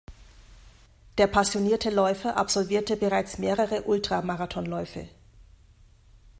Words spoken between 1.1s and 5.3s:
Der passionierte Läufer absolvierte bereits mehrere Ultra-Marathonläufe.